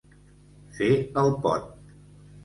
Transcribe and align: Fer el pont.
Fer 0.77 0.87
el 1.23 1.29
pont. 1.43 1.67